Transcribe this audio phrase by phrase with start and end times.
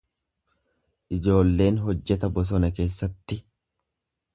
[1.19, 3.43] Ijoolleen hojjeta bosona keessatti.